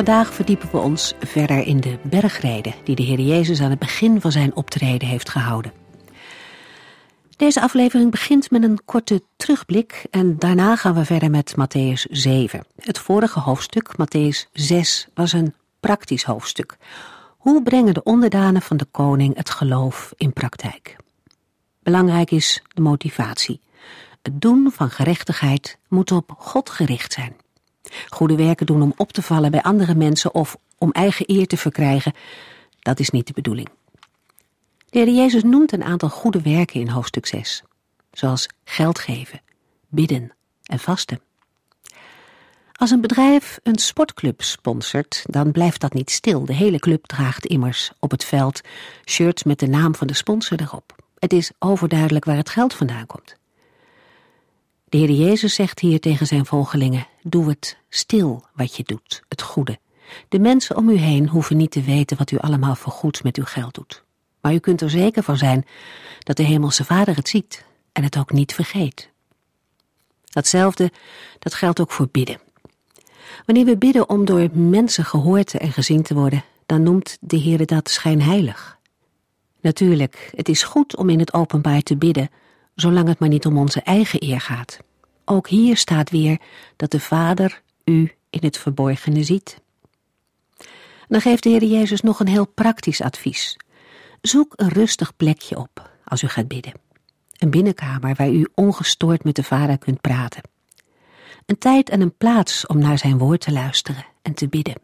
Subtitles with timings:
[0.00, 4.20] Vandaag verdiepen we ons verder in de bergreden die de Heer Jezus aan het begin
[4.20, 5.72] van zijn optreden heeft gehouden.
[7.36, 12.64] Deze aflevering begint met een korte terugblik en daarna gaan we verder met Matthäus 7.
[12.76, 16.76] Het vorige hoofdstuk, Matthäus 6, was een praktisch hoofdstuk.
[17.38, 20.96] Hoe brengen de onderdanen van de koning het geloof in praktijk?
[21.82, 23.60] Belangrijk is de motivatie.
[24.22, 27.36] Het doen van gerechtigheid moet op God gericht zijn.
[28.08, 31.56] Goede werken doen om op te vallen bij andere mensen of om eigen eer te
[31.56, 32.12] verkrijgen,
[32.78, 33.68] dat is niet de bedoeling.
[34.90, 37.62] De Heer Jezus noemt een aantal goede werken in hoofdstuk 6,
[38.12, 39.40] zoals geld geven,
[39.88, 41.20] bidden en vasten.
[42.72, 46.44] Als een bedrijf een sportclub sponsort, dan blijft dat niet stil.
[46.44, 48.60] De hele club draagt immers op het veld
[49.04, 50.94] shirts met de naam van de sponsor erop.
[51.18, 53.39] Het is overduidelijk waar het geld vandaan komt.
[54.90, 59.42] De Heer Jezus zegt hier tegen zijn volgelingen, doe het stil wat je doet, het
[59.42, 59.78] goede.
[60.28, 63.36] De mensen om u heen hoeven niet te weten wat u allemaal voor goeds met
[63.36, 64.04] uw geld doet.
[64.40, 65.66] Maar u kunt er zeker van zijn
[66.18, 69.10] dat de Hemelse Vader het ziet en het ook niet vergeet.
[70.24, 70.92] Datzelfde,
[71.38, 72.40] dat geldt ook voor bidden.
[73.46, 77.66] Wanneer we bidden om door mensen gehoord en gezien te worden, dan noemt de Heer
[77.66, 78.78] dat schijnheilig.
[79.60, 82.30] Natuurlijk, het is goed om in het openbaar te bidden,
[82.80, 84.78] zolang het maar niet om onze eigen eer gaat.
[85.24, 86.40] Ook hier staat weer
[86.76, 89.60] dat de Vader u in het verborgene ziet.
[91.08, 93.56] Dan geeft de Heer Jezus nog een heel praktisch advies.
[94.20, 96.72] Zoek een rustig plekje op als u gaat bidden.
[97.38, 100.42] Een binnenkamer waar u ongestoord met de Vader kunt praten.
[101.46, 104.80] Een tijd en een plaats om naar zijn woord te luisteren en te bidden.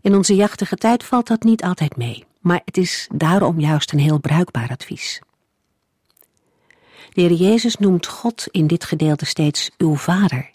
[0.00, 3.98] In onze jachtige tijd valt dat niet altijd mee, maar het is daarom juist een
[3.98, 5.20] heel bruikbaar advies.
[7.12, 10.50] De Heer Jezus noemt God in dit gedeelte steeds uw Vader.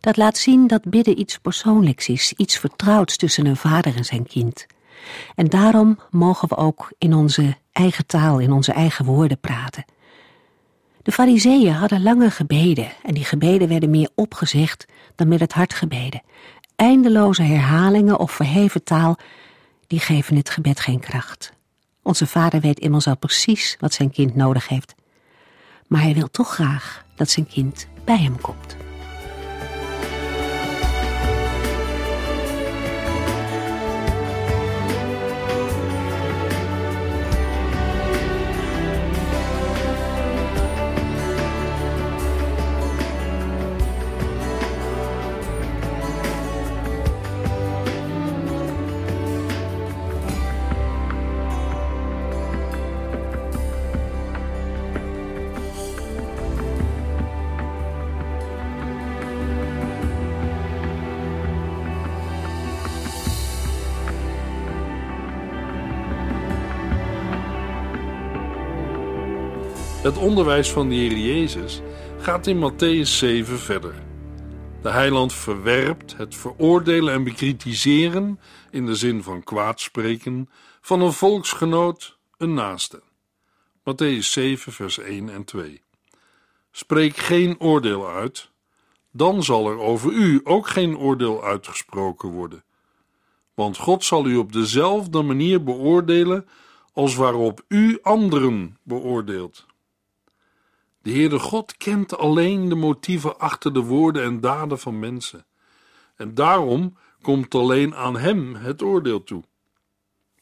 [0.00, 4.26] Dat laat zien dat bidden iets persoonlijks is, iets vertrouwds tussen een vader en zijn
[4.26, 4.66] kind.
[5.34, 9.84] En daarom mogen we ook in onze eigen taal, in onze eigen woorden praten.
[11.02, 15.74] De fariseeën hadden lange gebeden en die gebeden werden meer opgezegd dan met het hart
[15.74, 16.22] gebeden.
[16.76, 19.16] Eindeloze herhalingen of verheven taal,
[19.86, 21.52] die geven het gebed geen kracht.
[22.02, 24.94] Onze vader weet immers al precies wat zijn kind nodig heeft
[25.94, 28.76] maar hij wil toch graag dat zijn kind bij hem komt.
[70.04, 71.80] Het onderwijs van de Heer Jezus
[72.18, 73.94] gaat in Matthäus 7 verder.
[74.82, 80.50] De heiland verwerpt het veroordelen en bekritiseren, in de zin van kwaadspreken,
[80.80, 83.02] van een volksgenoot, een naaste.
[83.80, 85.82] Matthäus 7, vers 1 en 2.
[86.70, 88.50] Spreek geen oordeel uit,
[89.12, 92.64] dan zal er over u ook geen oordeel uitgesproken worden.
[93.54, 96.48] Want God zal u op dezelfde manier beoordelen
[96.92, 99.66] als waarop u anderen beoordeelt.
[101.04, 105.46] De Heere God kent alleen de motieven achter de woorden en daden van mensen.
[106.16, 109.44] En daarom komt alleen aan Hem het oordeel toe.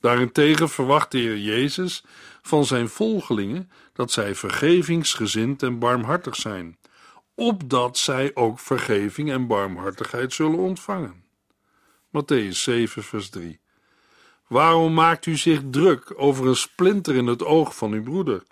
[0.00, 2.04] Daarentegen verwacht de Heer Jezus
[2.42, 6.78] van zijn volgelingen dat zij vergevingsgezind en barmhartig zijn,
[7.34, 11.24] opdat zij ook vergeving en barmhartigheid zullen ontvangen.
[12.08, 13.60] Matthäus 7, vers 3.
[14.46, 18.42] Waarom maakt u zich druk over een splinter in het oog van uw broeder?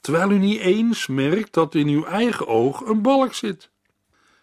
[0.00, 3.70] Terwijl u niet eens merkt dat in uw eigen oog een balk zit.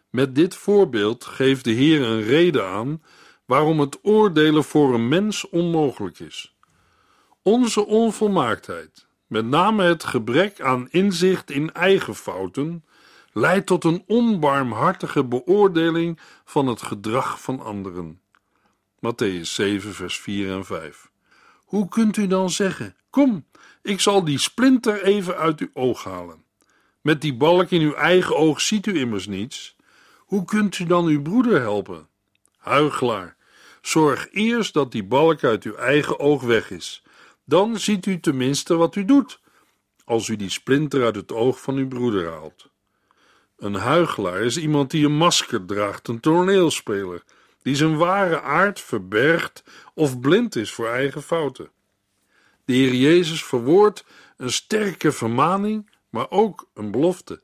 [0.10, 3.02] Met dit voorbeeld geeft de Heer een reden aan
[3.46, 6.56] waarom het oordelen voor een mens onmogelijk is.
[7.42, 12.86] Onze onvolmaaktheid, met name het gebrek aan inzicht in eigen fouten,
[13.32, 18.22] leidt tot een onbarmhartige beoordeling van het gedrag van anderen.
[18.96, 21.12] Matthäus 7, vers 4 en 5.
[21.66, 23.46] Hoe kunt u dan zeggen: Kom,
[23.86, 26.44] ik zal die splinter even uit uw oog halen?
[27.02, 29.76] Met die balk in uw eigen oog ziet u immers niets.
[30.18, 32.08] Hoe kunt u dan uw broeder helpen?
[32.58, 33.36] Huigelaar,
[33.82, 37.04] zorg eerst dat die balk uit uw eigen oog weg is.
[37.44, 39.40] Dan ziet u tenminste wat u doet,
[40.06, 42.70] als u die splinter uit het oog van uw broeder haalt.
[43.58, 47.24] Een huigelaar is iemand die een masker draagt, een toneelspeler,
[47.62, 51.70] die zijn ware aard verbergt of blind is voor eigen fouten.
[52.66, 54.06] De Heer Jezus verwoordt
[54.38, 57.42] een sterke vermaning, maar ook een belofte.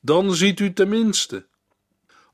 [0.00, 1.46] Dan ziet u tenminste.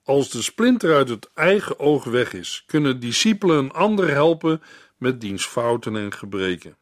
[0.05, 4.63] Als de splinter uit het eigen oog weg is, kunnen discipelen een ander helpen
[4.99, 6.77] met diens fouten en gebreken.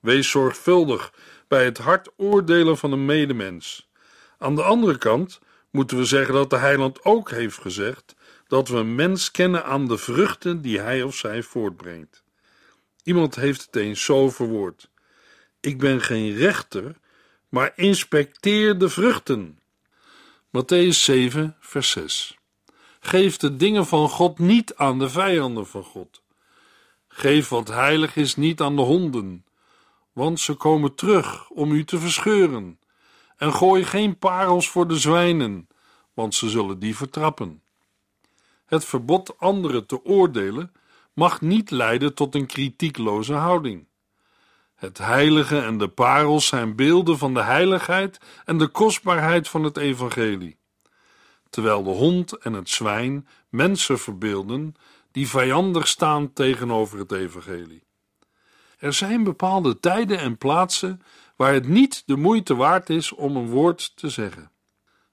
[0.00, 1.12] Wees zorgvuldig
[1.48, 3.88] bij het hard oordelen van een medemens.
[4.38, 5.40] Aan de andere kant
[5.70, 8.14] moeten we zeggen dat de heiland ook heeft gezegd
[8.46, 12.24] dat we een mens kennen aan de vruchten die hij of zij voortbrengt.
[13.06, 14.90] Iemand heeft het eens zo verwoord:
[15.60, 16.96] Ik ben geen rechter,
[17.48, 19.60] maar inspecteer de vruchten.
[20.46, 22.38] Matthäus 7, vers 6.
[23.00, 26.22] Geef de dingen van God niet aan de vijanden van God.
[27.08, 29.44] Geef wat heilig is niet aan de honden,
[30.12, 32.78] want ze komen terug om u te verscheuren.
[33.36, 35.68] En gooi geen parels voor de zwijnen,
[36.14, 37.62] want ze zullen die vertrappen.
[38.64, 40.72] Het verbod anderen te oordelen
[41.16, 43.86] mag niet leiden tot een kritiekloze houding.
[44.74, 49.76] Het heilige en de parels zijn beelden van de heiligheid en de kostbaarheid van het
[49.76, 50.58] evangelie.
[51.50, 54.74] Terwijl de hond en het zwijn mensen verbeelden
[55.12, 57.82] die vijandig staan tegenover het evangelie.
[58.78, 61.02] Er zijn bepaalde tijden en plaatsen
[61.36, 64.50] waar het niet de moeite waard is om een woord te zeggen.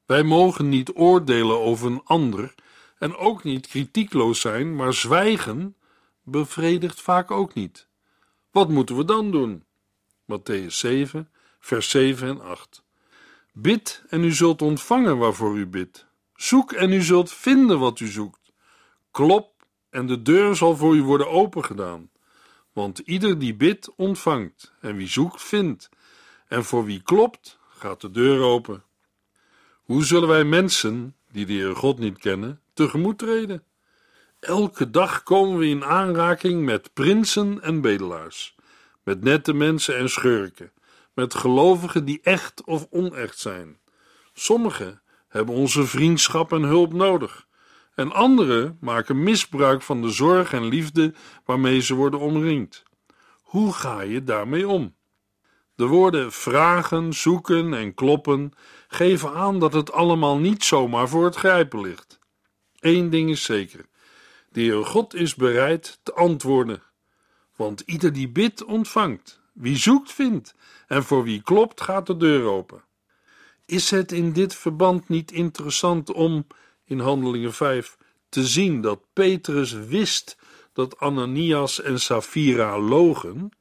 [0.06, 2.56] Wij mogen niet oordelen over een ander
[2.98, 5.76] en ook niet kritiekloos zijn, maar zwijgen
[6.24, 7.88] bevredigt vaak ook niet.
[8.52, 9.64] Wat moeten we dan doen?
[10.26, 11.30] Matthäus 7,
[11.60, 12.84] vers 7 en 8.
[13.52, 16.06] Bid en u zult ontvangen waarvoor u bidt.
[16.36, 18.52] Zoek en u zult vinden wat u zoekt.
[19.12, 22.10] Klop en de deur zal voor u worden opengedaan.
[22.74, 25.90] Want ieder die bidt, ontvangt, en wie zoekt, vindt.
[26.48, 28.84] En voor wie klopt, gaat de deur open.
[29.84, 33.64] Hoe zullen wij mensen, die de Heer God niet kennen, tegemoet treden?
[34.44, 38.56] Elke dag komen we in aanraking met prinsen en bedelaars,
[39.04, 40.72] met nette mensen en schurken,
[41.14, 43.78] met gelovigen die echt of onecht zijn.
[44.34, 47.48] Sommigen hebben onze vriendschap en hulp nodig,
[47.96, 51.14] en anderen maken misbruik van de zorg en liefde
[51.46, 52.84] waarmee ze worden omringd.
[53.42, 54.96] Hoe ga je daarmee om?
[55.76, 58.52] De woorden vragen, zoeken en kloppen
[58.88, 62.20] geven aan dat het allemaal niet zomaar voor het grijpen ligt.
[62.80, 63.92] Eén ding is zeker:
[64.54, 66.82] de Heer God is bereid te antwoorden.
[67.56, 69.42] Want ieder die bidt, ontvangt.
[69.54, 70.56] Wie zoekt, vindt.
[70.88, 72.84] En voor wie klopt, gaat de deur open.
[73.66, 76.48] Is het in dit verband niet interessant om,
[76.86, 77.98] in Handelingen 5,
[78.30, 80.38] te zien dat Petrus wist
[80.74, 83.52] dat Ananias en Safira logen?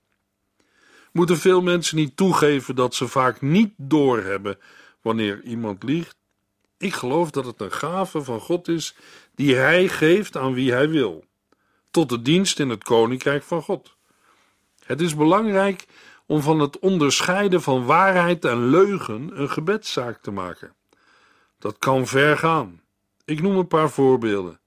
[1.13, 4.59] Moeten veel mensen niet toegeven dat ze vaak niet doorhebben
[5.01, 6.17] wanneer iemand liegt?
[6.79, 8.97] Ik geloof dat het een gave van God is
[9.35, 11.25] die Hij geeft aan wie Hij wil,
[11.91, 13.97] tot de dienst in het koninkrijk van God.
[14.85, 15.87] Het is belangrijk
[16.27, 20.75] om van het onderscheiden van waarheid en leugen een gebedszaak te maken.
[21.59, 22.81] Dat kan ver gaan.
[23.25, 24.61] Ik noem een paar voorbeelden.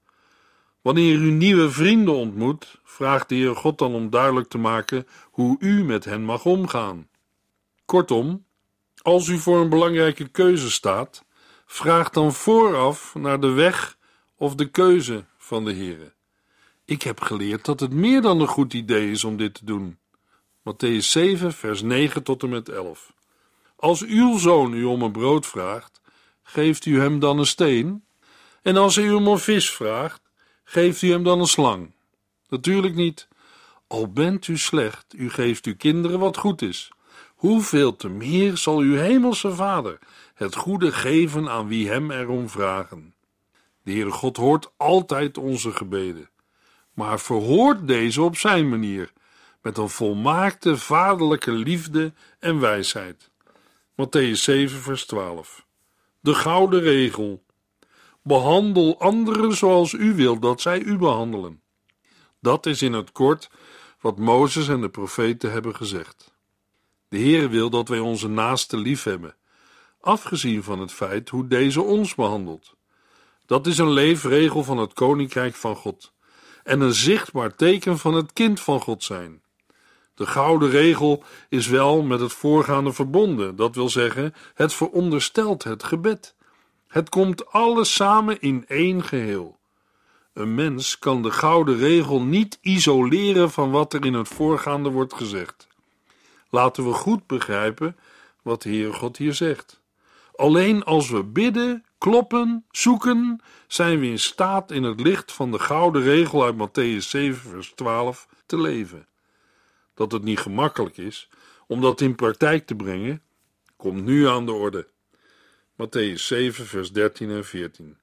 [0.81, 5.55] Wanneer u nieuwe vrienden ontmoet, vraagt de Heer God dan om duidelijk te maken hoe
[5.59, 7.07] u met hen mag omgaan.
[7.85, 8.45] Kortom,
[9.01, 11.25] als u voor een belangrijke keuze staat,
[11.65, 13.94] vraag dan vooraf naar de weg
[14.37, 16.13] of de keuze van de Heere.
[16.85, 19.97] Ik heb geleerd dat het meer dan een goed idee is om dit te doen.
[20.69, 23.13] Matthäus 7, vers 9 tot en met 11.
[23.75, 26.01] Als uw zoon u om een brood vraagt,
[26.43, 28.03] geeft u hem dan een steen?
[28.61, 30.21] En als hij u om een vis vraagt,
[30.63, 31.93] geeft u hem dan een slang?
[32.47, 33.27] Natuurlijk niet.
[33.87, 36.91] Al bent u slecht, u geeft uw kinderen wat goed is.
[37.35, 39.99] Hoeveel te meer zal uw hemelse Vader
[40.33, 43.14] het goede geven aan wie hem erom vragen?
[43.85, 46.29] De Heere God hoort altijd onze gebeden,
[46.93, 49.13] maar verhoort deze op zijn manier,
[49.61, 53.31] met een volmaakte vaderlijke liefde en wijsheid.
[53.91, 55.65] Matthäus 7, vers 12.
[56.19, 57.43] De gouden regel.
[58.21, 61.61] Behandel anderen zoals u wilt dat zij u behandelen.
[62.39, 63.49] Dat is in het kort
[63.99, 66.33] wat Mozes en de profeten hebben gezegd.
[67.07, 69.35] De Heer wil dat wij onze naaste lief hebben,
[69.99, 72.75] afgezien van het feit hoe deze ons behandelt.
[73.45, 76.13] Dat is een leefregel van het koninkrijk van God.
[76.63, 79.41] en een zichtbaar teken van het kind van God zijn.
[80.15, 85.83] De gouden regel is wel met het voorgaande verbonden, dat wil zeggen, het veronderstelt het
[85.83, 86.35] gebed.
[86.87, 89.57] Het komt alles samen in één geheel.
[90.33, 95.13] Een mens kan de gouden regel niet isoleren van wat er in het voorgaande wordt
[95.13, 95.67] gezegd.
[96.49, 97.97] Laten we goed begrijpen
[98.41, 99.81] wat de Heer God hier zegt.
[100.35, 105.59] Alleen als we bidden, kloppen, zoeken, zijn we in staat in het licht van de
[105.59, 109.07] gouden regel uit Matthäus 7, vers 12 te leven.
[109.93, 111.29] Dat het niet gemakkelijk is
[111.67, 113.21] om dat in praktijk te brengen,
[113.77, 114.87] komt nu aan de orde.
[115.73, 117.97] Matthäus 7, vers 13 en 14.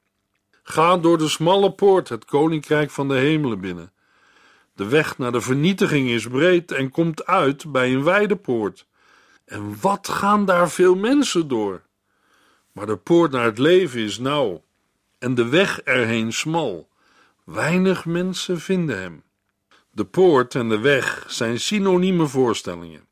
[0.63, 3.93] Ga door de smalle poort het koninkrijk van de hemelen binnen.
[4.75, 8.87] De weg naar de vernietiging is breed en komt uit bij een wijde poort.
[9.45, 11.83] En wat gaan daar veel mensen door?
[12.73, 14.65] Maar de poort naar het leven is nauw
[15.19, 16.89] en de weg erheen smal.
[17.45, 19.23] Weinig mensen vinden hem.
[19.91, 23.07] De poort en de weg zijn synonieme voorstellingen.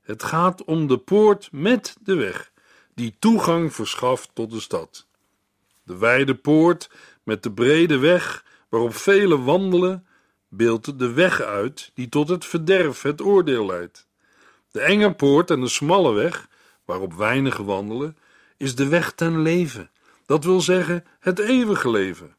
[0.00, 2.52] Het gaat om de poort met de weg,
[2.94, 5.06] die toegang verschaft tot de stad.
[5.82, 6.90] De wijde poort
[7.22, 10.06] met de brede weg waarop velen wandelen,
[10.48, 14.08] beeldt de weg uit die tot het verderf, het oordeel leidt.
[14.70, 16.48] De enge poort en de smalle weg,
[16.84, 18.16] waarop weinigen wandelen,
[18.60, 19.90] is de weg ten leven,
[20.26, 22.36] dat wil zeggen het eeuwige leven.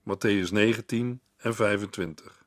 [0.00, 2.44] Matthäus 19 en 25.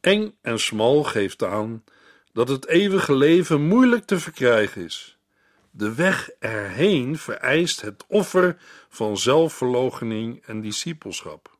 [0.00, 1.84] Eng en smal geeft aan
[2.32, 5.18] dat het eeuwige leven moeilijk te verkrijgen is.
[5.70, 8.56] De weg erheen vereist het offer
[8.88, 11.58] van zelfverloochening en discipelschap.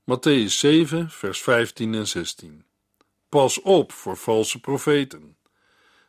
[0.00, 2.64] Matthäus 7, vers 15 en 16.
[3.28, 5.36] Pas op voor valse profeten.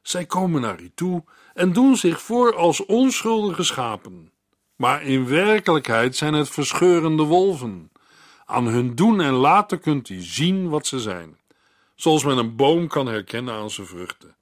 [0.01, 4.31] Zij komen naar u toe en doen zich voor als onschuldige schapen.
[4.75, 7.91] Maar in werkelijkheid zijn het verscheurende wolven.
[8.45, 11.37] Aan hun doen en laten kunt u zien wat ze zijn,
[11.95, 14.35] zoals men een boom kan herkennen aan zijn vruchten.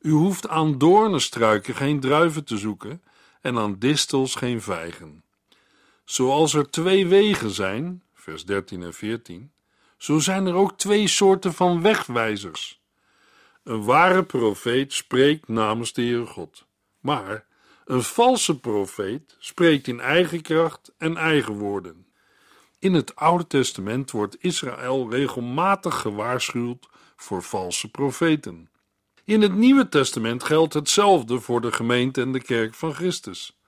[0.00, 3.02] U hoeft aan doornenstruiken geen druiven te zoeken
[3.40, 5.22] en aan distels geen vijgen.
[6.04, 9.52] Zoals er twee wegen zijn, vers 13 en 14,
[9.96, 12.79] zo zijn er ook twee soorten van wegwijzers.
[13.62, 16.66] Een ware profeet spreekt namens de Heer God,
[17.00, 17.46] maar
[17.84, 22.06] een valse profeet spreekt in eigen kracht en eigen woorden.
[22.78, 28.70] In het Oude Testament wordt Israël regelmatig gewaarschuwd voor valse profeten.
[29.24, 33.58] In het Nieuwe Testament geldt hetzelfde voor de gemeente en de kerk van Christus.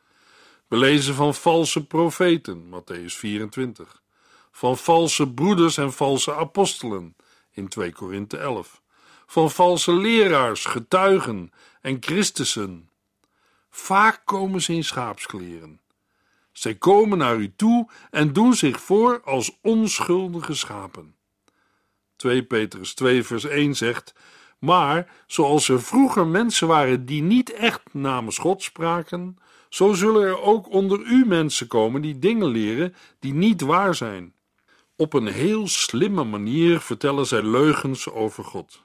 [0.68, 4.02] We lezen van valse profeten, Matthäus 24,
[4.50, 7.16] van valse broeders en valse apostelen
[7.50, 8.81] in 2 Korinthe 11,
[9.32, 12.90] van valse leraars, getuigen en Christussen.
[13.70, 15.80] Vaak komen ze in schaapskleren.
[16.52, 21.14] Zij komen naar u toe en doen zich voor als onschuldige schapen.
[22.16, 24.14] 2 Petrus 2 vers 1 zegt
[24.58, 30.40] maar zoals er vroeger mensen waren die niet echt namens God spraken, zo zullen er
[30.40, 34.34] ook onder u mensen komen die dingen leren die niet waar zijn.
[34.96, 38.82] Op een heel slimme manier vertellen zij leugens over God.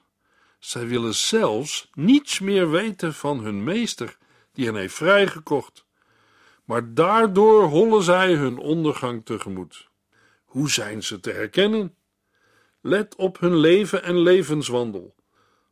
[0.60, 4.18] Zij willen zelfs niets meer weten van hun meester,
[4.54, 5.86] die hen heeft vrijgekocht.
[6.64, 9.88] Maar daardoor hollen zij hun ondergang tegemoet.
[10.46, 11.96] Hoe zijn ze te herkennen?
[12.82, 15.16] Let op hun leven en levenswandel.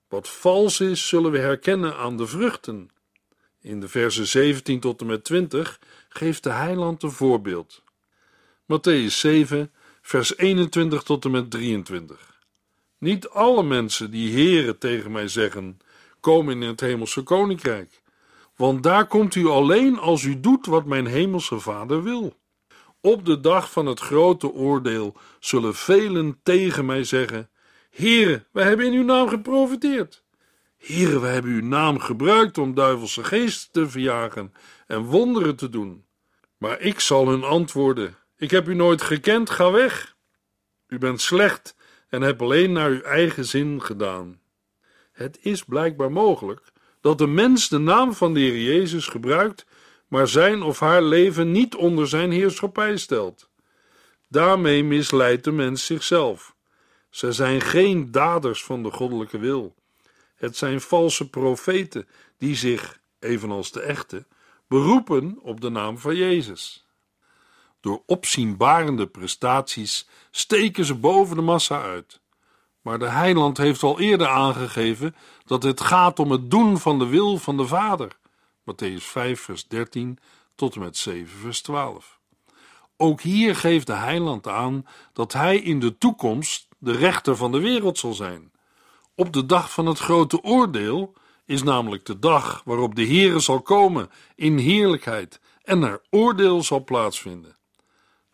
[0.07, 2.89] Wat vals is, zullen we herkennen aan de vruchten.
[3.61, 7.83] In de versen 17 tot en met 20 geeft de heiland een voorbeeld.
[8.73, 12.34] Matthäus 7, vers 21 tot en met 23.
[13.05, 15.79] Niet alle mensen die heren tegen mij zeggen,
[16.19, 18.01] komen in het hemelse koninkrijk.
[18.55, 22.37] Want daar komt u alleen als u doet wat mijn hemelse vader wil.
[23.01, 27.49] Op de dag van het grote oordeel zullen velen tegen mij zeggen:
[27.89, 30.23] Heren, wij hebben in uw naam geprofiteerd.
[30.77, 34.53] Heren, wij hebben uw naam gebruikt om duivelse geesten te verjagen
[34.87, 36.05] en wonderen te doen.
[36.57, 40.15] Maar ik zal hun antwoorden: Ik heb u nooit gekend, ga weg.
[40.87, 41.75] U bent slecht
[42.09, 44.39] en hebt alleen naar uw eigen zin gedaan.
[45.11, 46.61] Het is blijkbaar mogelijk
[47.01, 49.65] dat de mens de naam van de Heer Jezus gebruikt,
[50.07, 53.49] maar zijn of haar leven niet onder zijn heerschappij stelt.
[54.27, 56.55] Daarmee misleidt de mens zichzelf.
[57.09, 59.75] Ze zijn geen daders van de goddelijke wil.
[60.35, 62.07] Het zijn valse profeten
[62.37, 64.25] die zich, evenals de echte,
[64.67, 66.84] beroepen op de naam van Jezus.
[67.85, 72.19] Door opzienbarende prestaties steken ze boven de massa uit.
[72.81, 75.15] Maar de heiland heeft al eerder aangegeven
[75.45, 78.17] dat het gaat om het doen van de wil van de Vader.
[78.59, 80.19] Matthäus 5, vers 13
[80.55, 82.19] tot en met 7, vers 12.
[82.97, 87.59] Ook hier geeft de heiland aan dat hij in de toekomst de rechter van de
[87.59, 88.51] wereld zal zijn.
[89.15, 91.13] Op de dag van het grote oordeel
[91.45, 96.83] is namelijk de dag waarop de Heere zal komen in heerlijkheid en er oordeel zal
[96.83, 97.55] plaatsvinden.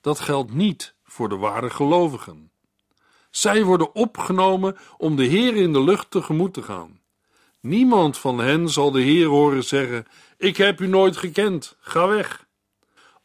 [0.02, 2.52] Dat geldt niet voor de ware gelovigen.
[3.30, 7.00] Zij worden opgenomen om de Heer in de lucht tegemoet te gaan.
[7.60, 10.06] Niemand van hen zal de Heer horen zeggen:
[10.38, 12.46] Ik heb u nooit gekend, ga weg.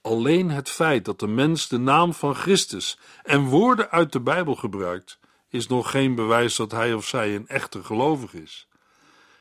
[0.00, 4.54] Alleen het feit dat de mens de naam van Christus en woorden uit de Bijbel
[4.54, 5.18] gebruikt,
[5.49, 8.68] is nog geen bewijs dat hij of zij een echte gelovig is.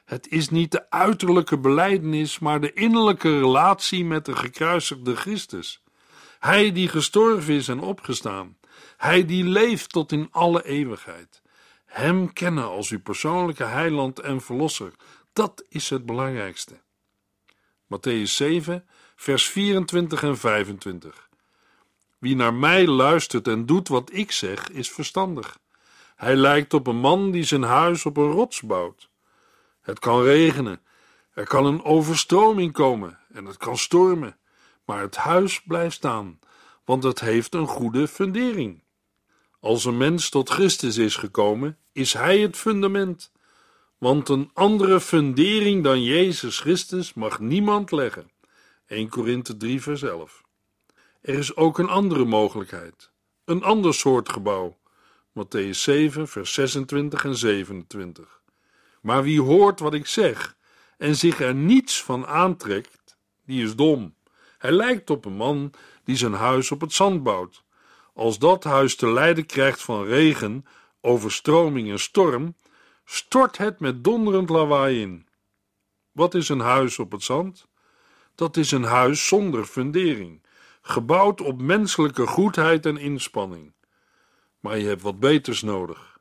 [0.06, 5.84] Het is niet de uiterlijke belijdenis, maar de innerlijke relatie met de gekruisigde Christus.
[6.46, 8.58] Hij die gestorven is en opgestaan.
[8.98, 11.42] Hij die leeft tot in alle eeuwigheid.
[11.86, 14.92] Hem kennen als uw persoonlijke heiland en verlosser.
[15.34, 16.82] Dat is het belangrijkste.
[17.88, 18.86] Matthäus 7,
[19.16, 21.30] vers 24 en 25.
[22.20, 25.58] Wie naar mij luistert en doet wat ik zeg, is verstandig.
[26.16, 29.10] Hij lijkt op een man die zijn huis op een rots bouwt.
[29.82, 30.82] Het kan regenen,
[31.34, 34.38] er kan een overstroming komen en het kan stormen,
[34.86, 36.40] maar het huis blijft staan,
[36.86, 38.84] want het heeft een goede fundering.
[39.60, 43.32] Als een mens tot Christus is gekomen, is hij het fundament,
[43.98, 48.32] want een andere fundering dan Jezus Christus mag niemand leggen.
[48.88, 50.44] 1 Korinthe 3 vers 11.
[51.22, 53.12] Er is ook een andere mogelijkheid,
[53.46, 54.78] een ander soort gebouw.
[55.40, 58.42] Matthäus 7 vers 26 en 27.
[59.02, 60.56] Maar wie hoort wat ik zeg
[60.98, 64.16] en zich er niets van aantrekt, die is dom.
[64.66, 67.64] Hij lijkt op een man die zijn huis op het zand bouwt.
[68.14, 70.66] Als dat huis te lijden krijgt van regen,
[71.02, 72.56] overstroming en storm,
[73.04, 75.28] stort het met donderend lawaai in.
[76.12, 77.68] Wat is een huis op het zand?
[78.36, 80.46] Dat is een huis zonder fundering,
[80.82, 83.74] gebouwd op menselijke goedheid en inspanning.
[84.60, 86.20] Maar je hebt wat beters nodig.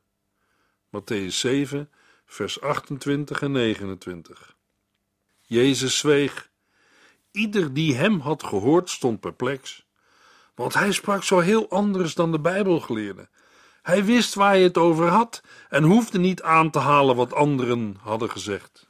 [0.97, 1.91] Matthäus 7,
[2.25, 4.55] vers 28 en 29.
[5.41, 6.53] Jezus zweeg.
[7.35, 9.85] Ieder die hem had gehoord stond perplex,
[10.55, 13.29] want hij sprak zo heel anders dan de Bijbelgeleerden.
[13.81, 17.97] Hij wist waar hij het over had en hoefde niet aan te halen wat anderen
[18.01, 18.89] hadden gezegd.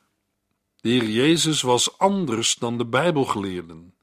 [0.75, 3.93] De Heer Jezus was anders dan de Bijbelgeleerden.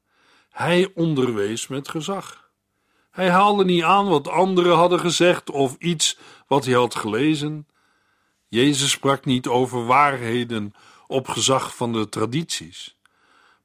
[0.50, 2.50] Hij onderwees met gezag.
[3.10, 7.66] Hij haalde niet aan wat anderen hadden gezegd of iets wat hij had gelezen.
[8.48, 10.72] Jezus sprak niet over waarheden
[11.06, 12.96] op gezag van de tradities,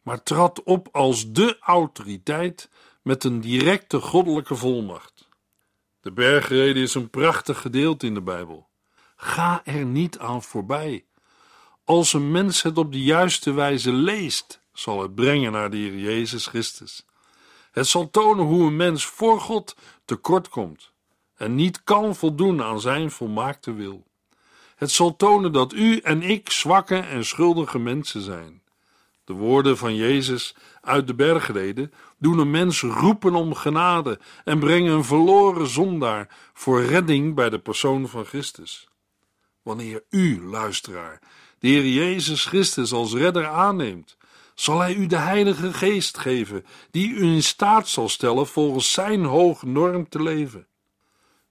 [0.07, 2.69] maar trad op als de autoriteit
[3.01, 5.27] met een directe goddelijke volmacht.
[6.01, 8.67] De bergrede is een prachtig gedeelte in de Bijbel.
[9.15, 11.05] Ga er niet aan voorbij.
[11.83, 15.97] Als een mens het op de juiste wijze leest, zal het brengen naar de Heer
[15.97, 17.05] Jezus Christus.
[17.71, 20.91] Het zal tonen hoe een mens voor God tekort komt
[21.35, 24.07] en niet kan voldoen aan zijn volmaakte wil.
[24.75, 28.65] Het zal tonen dat u en ik zwakke en schuldige mensen zijn.
[29.27, 34.93] De woorden van Jezus uit de bergreden doen een mens roepen om genade en brengen
[34.93, 38.87] een verloren zondaar voor redding bij de persoon van Christus.
[39.61, 41.19] Wanneer u, luisteraar,
[41.59, 44.17] de Heer Jezus Christus als redder aanneemt,
[44.55, 49.23] zal Hij u de Heilige Geest geven, die u in staat zal stellen volgens Zijn
[49.23, 50.67] hoge norm te leven.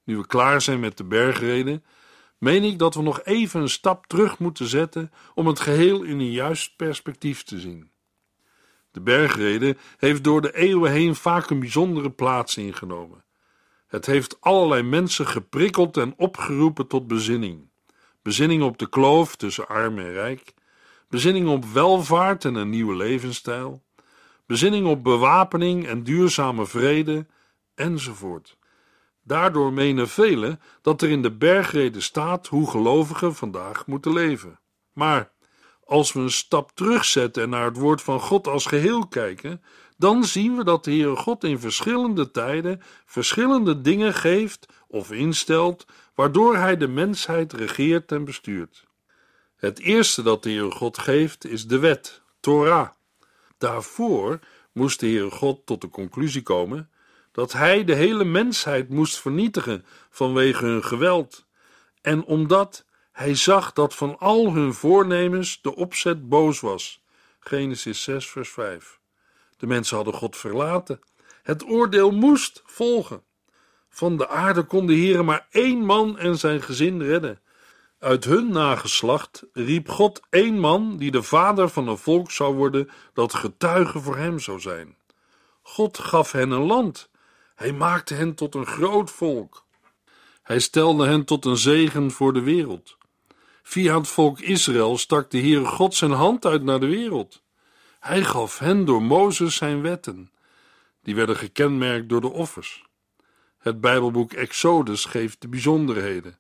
[0.05, 1.85] Nu we klaar zijn met de bergreden,
[2.38, 6.18] meen ik dat we nog even een stap terug moeten zetten om het geheel in
[6.18, 7.90] een juist perspectief te zien.
[8.90, 13.25] De bergrede heeft door de eeuwen heen vaak een bijzondere plaats ingenomen.
[13.87, 17.68] Het heeft allerlei mensen geprikkeld en opgeroepen tot bezinning.
[18.22, 20.55] Bezinning op de kloof tussen arm en rijk,
[21.09, 23.83] bezinning op welvaart en een nieuwe levensstijl,
[24.46, 27.27] bezinning op bewapening en duurzame vrede,
[27.75, 28.57] enzovoort.
[29.27, 34.61] Daardoor menen velen dat er in de bergrede staat hoe gelovigen vandaag moeten leven.
[34.93, 35.33] Maar
[35.85, 39.62] als we een stap terugzetten en naar het woord van God als geheel kijken,
[39.97, 45.87] dan zien we dat de Heere God in verschillende tijden verschillende dingen geeft of instelt,
[46.15, 48.85] waardoor Hij de mensheid regeert en bestuurt.
[49.57, 52.89] Het eerste dat de Heere God geeft is de wet, Torah.
[53.59, 54.39] Daarvoor
[54.73, 56.91] moest de Heere God tot de conclusie komen
[57.37, 61.46] dat hij de hele mensheid moest vernietigen vanwege hun geweld,
[62.01, 67.03] en omdat hij zag dat van al hun voornemens de opzet boos was.
[67.38, 69.01] Genesis 6, vers 5.
[69.57, 71.01] De mensen hadden God verlaten.
[71.42, 73.22] Het oordeel moest volgen.
[73.88, 77.40] Van de aarde kon de maar één man en zijn gezin redden.
[77.99, 82.90] Uit hun nageslacht riep God één man die de vader van een volk zou worden
[83.12, 84.96] dat getuige voor hem zou zijn.
[85.62, 87.09] God gaf hen een land
[87.57, 89.64] hij maakte hen tot een groot volk.
[90.42, 92.97] Hij stelde hen tot een zegen voor de wereld.
[93.62, 97.42] Via het volk Israël stak de Heere God zijn hand uit naar de wereld.
[98.01, 100.31] Hij gaf hen door Mozes zijn wetten.
[101.03, 102.85] Die werden gekenmerkt door de offers.
[103.59, 106.38] Het Bijbelboek Exodus geeft de bijzonderheden.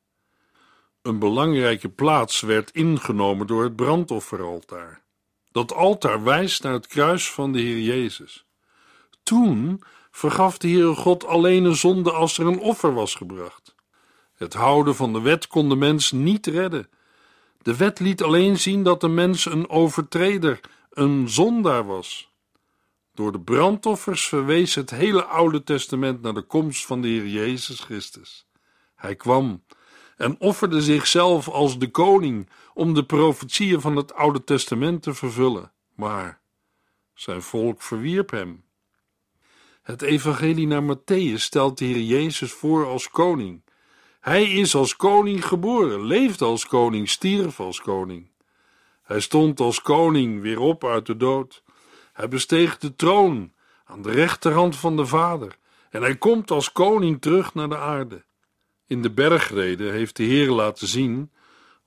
[1.02, 5.02] Een belangrijke plaats werd ingenomen door het brandofferaltaar.
[5.50, 8.45] Dat altaar wijst naar het kruis van de Heer Jezus.
[9.26, 13.74] Toen vergaf de Heere God alleen een zonde als er een offer was gebracht.
[14.36, 16.88] Het houden van de wet kon de mens niet redden.
[17.62, 20.60] De wet liet alleen zien dat de mens een overtreder,
[20.90, 22.30] een zondaar was.
[23.14, 27.80] Door de brandoffers verwees het hele Oude Testament naar de komst van de Heer Jezus
[27.80, 28.46] Christus.
[28.94, 29.64] Hij kwam
[30.16, 35.72] en offerde zichzelf als de koning om de profetieën van het Oude Testament te vervullen.
[35.94, 36.40] Maar
[37.14, 38.65] zijn volk verwierp hem.
[39.86, 43.62] Het evangelie naar Matthäus stelt de Heer Jezus voor als koning.
[44.20, 48.30] Hij is als koning geboren, leefde als koning, stierf als koning.
[49.02, 51.62] Hij stond als koning weer op uit de dood.
[52.12, 53.52] Hij besteeg de troon
[53.84, 55.58] aan de rechterhand van de Vader
[55.90, 58.24] en hij komt als koning terug naar de aarde.
[58.86, 61.32] In de bergreden heeft de Heer laten zien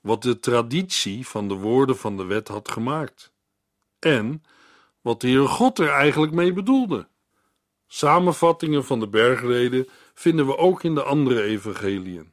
[0.00, 3.32] wat de traditie van de woorden van de wet had gemaakt
[3.98, 4.42] en
[5.00, 7.08] wat de Heer God er eigenlijk mee bedoelde.
[7.92, 12.32] Samenvattingen van de bergreden vinden we ook in de andere evangeliën.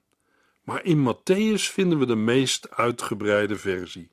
[0.63, 4.09] Maar in Matthäus vinden we de meest uitgebreide versie.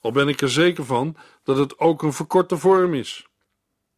[0.00, 3.26] Al ben ik er zeker van dat het ook een verkorte vorm is.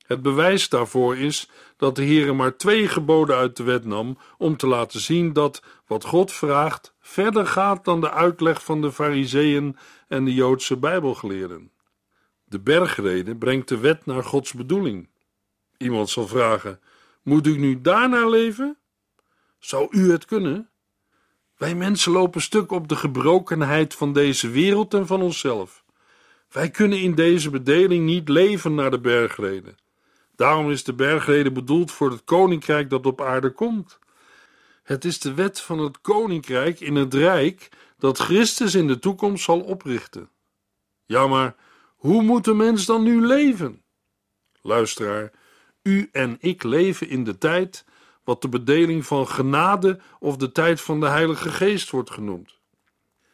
[0.06, 4.56] Het bewijs daarvoor is dat de Heer maar twee geboden uit de wet nam om
[4.56, 9.76] te laten zien dat wat God vraagt verder gaat dan de uitleg van de Fariseeën
[10.08, 11.70] en de Joodse Bijbelgeleerden.
[12.44, 15.08] De bergrede brengt de wet naar Gods bedoeling.
[15.78, 16.80] Iemand zal vragen:
[17.22, 18.78] Moet ik nu daarnaar leven?
[19.58, 20.70] Zou u het kunnen?
[21.56, 25.84] Wij mensen lopen stuk op de gebrokenheid van deze wereld en van onszelf.
[26.50, 29.76] Wij kunnen in deze bedeling niet leven naar de bergreden.
[30.36, 33.98] Daarom is de bergrede bedoeld voor het koninkrijk dat op aarde komt.
[34.82, 39.44] Het is de wet van het koninkrijk in het rijk dat Christus in de toekomst
[39.44, 40.28] zal oprichten.
[41.04, 41.54] Ja, maar
[41.96, 43.82] hoe moet de mens dan nu leven?
[44.62, 45.32] Luisteraar,
[45.86, 47.84] u en ik leven in de tijd
[48.24, 52.58] wat de bedeling van genade of de tijd van de Heilige Geest wordt genoemd.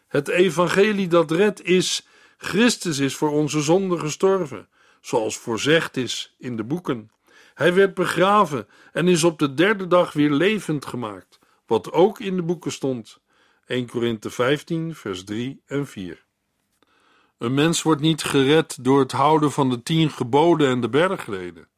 [0.08, 4.68] Het evangelie dat redt is: Christus is voor onze zonde gestorven,
[5.00, 7.10] zoals voorzegd is in de boeken.
[7.54, 12.36] Hij werd begraven en is op de derde dag weer levend gemaakt, wat ook in
[12.36, 13.20] de boeken stond.
[13.66, 16.24] 1 Korinthe 15, vers 3 en 4.
[17.38, 21.70] Een mens wordt niet gered door het houden van de tien geboden en de bergreden.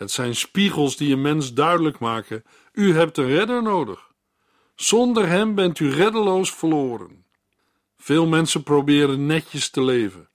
[0.00, 4.12] Het zijn spiegels die een mens duidelijk maken: u hebt een redder nodig.
[4.74, 7.24] Zonder hem bent u reddeloos verloren.
[7.96, 10.28] Veel mensen proberen netjes te leven.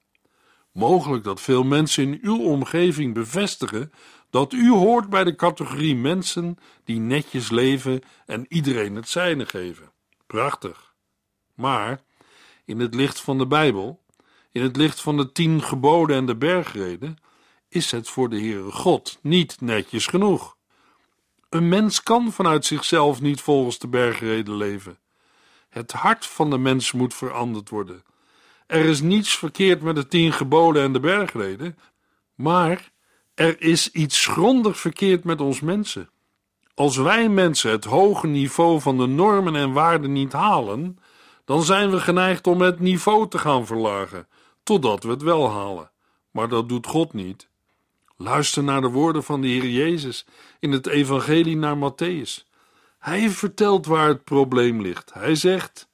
[0.72, 3.92] Mogelijk dat veel mensen in uw omgeving bevestigen
[4.30, 9.92] dat u hoort bij de categorie mensen die netjes leven en iedereen het zijne geven.
[10.26, 10.94] Prachtig.
[11.54, 12.00] Maar
[12.64, 14.02] in het licht van de Bijbel,
[14.52, 17.18] in het licht van de tien geboden en de bergreden,
[17.68, 20.56] is het voor de Heere God niet netjes genoeg.
[21.48, 24.98] Een mens kan vanuit zichzelf niet volgens de bergreden leven.
[25.68, 28.02] Het hart van de mens moet veranderd worden.
[28.66, 31.78] Er is niets verkeerd met de tien geboden en de bergreden,
[32.34, 32.90] maar
[33.34, 36.10] er is iets grondig verkeerd met ons mensen.
[36.74, 40.98] Als wij mensen het hoge niveau van de normen en waarden niet halen,
[41.44, 44.28] dan zijn we geneigd om het niveau te gaan verlagen,
[44.62, 45.90] totdat we het wel halen.
[46.30, 47.48] Maar dat doet God niet.
[48.18, 50.26] Luister naar de woorden van de Heer Jezus
[50.60, 52.46] in het Evangelie naar Matthäus.
[52.98, 55.12] Hij vertelt waar het probleem ligt.
[55.14, 55.88] Hij zegt: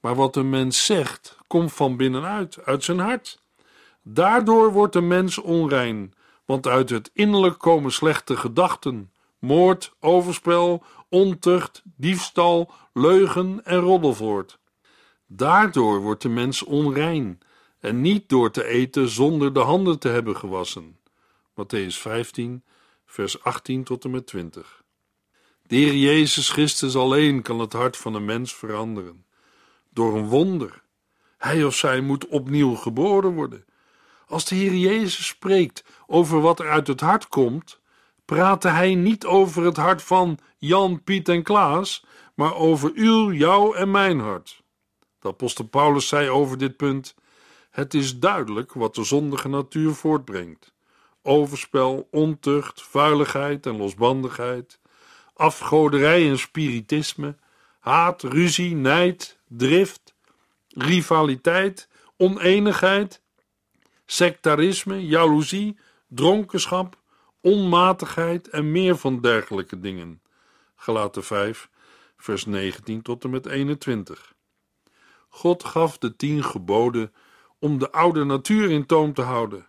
[0.00, 3.38] Maar wat een mens zegt, komt van binnenuit, uit zijn hart.
[4.02, 6.14] Daardoor wordt de mens onrein,
[6.44, 14.58] want uit het innerlijk komen slechte gedachten, moord, overspel, ontucht, diefstal, leugen en roddel voort.
[15.26, 17.40] Daardoor wordt de mens onrein,
[17.80, 20.95] en niet door te eten zonder de handen te hebben gewassen.
[21.56, 22.64] Matthäus 15,
[23.06, 24.82] vers 18 tot en met 20.
[25.62, 29.26] De Heer Jezus Christus alleen kan het hart van een mens veranderen.
[29.90, 30.82] Door een wonder.
[31.38, 33.64] Hij of zij moet opnieuw geboren worden.
[34.26, 37.80] Als de Heer Jezus spreekt over wat er uit het hart komt,
[38.24, 43.74] praatte hij niet over het hart van Jan, Piet en Klaas, maar over uw, jouw
[43.74, 44.62] en mijn hart.
[45.18, 47.14] De apostel Paulus zei over dit punt:
[47.70, 50.74] Het is duidelijk wat de zondige natuur voortbrengt
[51.26, 54.80] overspel, ontucht, vuiligheid en losbandigheid,
[55.34, 57.36] afgoderij en spiritisme,
[57.80, 60.14] haat, ruzie, nijd, drift,
[60.68, 63.22] rivaliteit, oneenigheid,
[64.06, 66.98] sectarisme, jaloezie, dronkenschap,
[67.40, 70.20] onmatigheid en meer van dergelijke dingen.
[70.76, 71.70] Galaten 5,
[72.16, 74.34] vers 19 tot en met 21.
[75.28, 77.12] God gaf de tien geboden
[77.58, 79.66] om de oude natuur in toom te houden.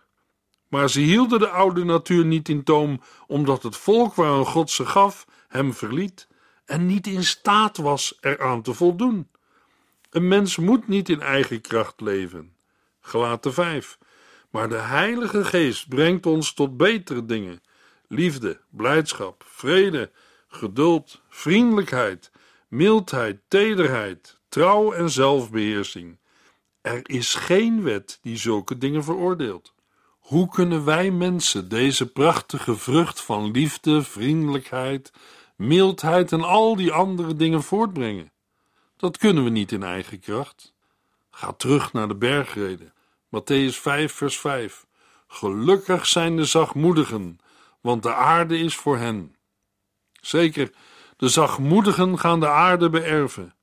[0.68, 4.86] Maar ze hielden de oude natuur niet in toom, omdat het volk waaraan God ze
[4.86, 6.28] gaf hem verliet
[6.64, 9.28] en niet in staat was eraan te voldoen.
[10.10, 12.56] Een mens moet niet in eigen kracht leven.
[13.00, 13.98] Gelaten 5.
[14.50, 17.62] Maar de Heilige Geest brengt ons tot betere dingen:
[18.08, 20.10] liefde, blijdschap, vrede,
[20.48, 22.30] geduld, vriendelijkheid,
[22.68, 26.18] mildheid, tederheid, trouw en zelfbeheersing.
[26.80, 29.74] Er is geen wet die zulke dingen veroordeelt.
[30.28, 35.12] Hoe kunnen wij mensen deze prachtige vrucht van liefde, vriendelijkheid,
[35.56, 38.32] mildheid en al die andere dingen voortbrengen?
[38.96, 40.74] Dat kunnen we niet in eigen kracht.
[41.30, 42.92] Ga terug naar de bergreden.
[43.26, 44.86] Matthäus 5, vers 5.
[45.26, 47.38] Gelukkig zijn de zachtmoedigen,
[47.80, 49.36] want de aarde is voor hen.
[50.20, 50.70] Zeker,
[51.16, 53.54] de zachtmoedigen gaan de aarde beërven,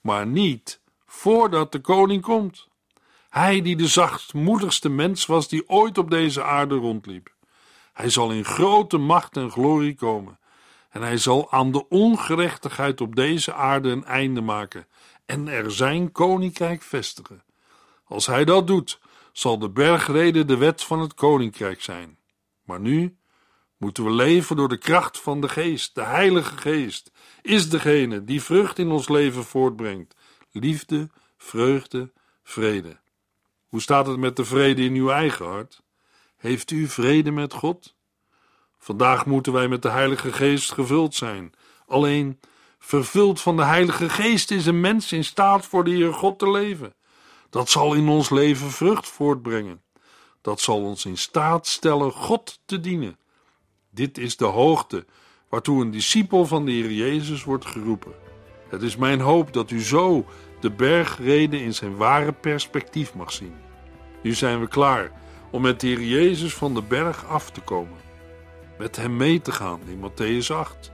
[0.00, 2.68] maar niet voordat de koning komt.
[3.30, 7.34] Hij die de zachtmoedigste mens was die ooit op deze aarde rondliep.
[7.92, 10.38] Hij zal in grote macht en glorie komen.
[10.90, 14.86] En hij zal aan de ongerechtigheid op deze aarde een einde maken
[15.26, 17.44] en er zijn koninkrijk vestigen.
[18.04, 19.00] Als hij dat doet,
[19.32, 22.18] zal de bergrede de wet van het koninkrijk zijn.
[22.64, 23.16] Maar nu
[23.76, 25.94] moeten we leven door de kracht van de geest.
[25.94, 27.10] De Heilige Geest
[27.42, 30.16] is degene die vrucht in ons leven voortbrengt:
[30.50, 32.12] liefde, vreugde,
[32.42, 32.98] vrede.
[33.70, 35.82] Hoe staat het met de vrede in uw eigen hart?
[36.36, 37.96] Heeft u vrede met God?
[38.78, 41.52] Vandaag moeten wij met de Heilige Geest gevuld zijn.
[41.86, 42.40] Alleen,
[42.78, 46.50] vervuld van de Heilige Geest is een mens in staat voor de Heer God te
[46.50, 46.94] leven.
[47.50, 49.82] Dat zal in ons leven vrucht voortbrengen.
[50.40, 53.18] Dat zal ons in staat stellen God te dienen.
[53.90, 55.06] Dit is de hoogte
[55.48, 58.12] waartoe een discipel van de Heer Jezus wordt geroepen.
[58.68, 60.24] Het is mijn hoop dat u zo
[60.60, 63.54] de bergreden in zijn ware perspectief mag zien.
[64.22, 65.10] Nu zijn we klaar
[65.50, 67.98] om met de Heer Jezus van de berg af te komen.
[68.78, 70.92] Met hem mee te gaan in Matthäus 8.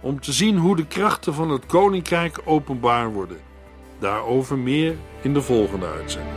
[0.00, 3.38] Om te zien hoe de krachten van het koninkrijk openbaar worden.
[3.98, 6.36] Daarover meer in de volgende uitzending.